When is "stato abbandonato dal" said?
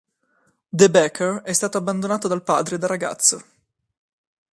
1.53-2.41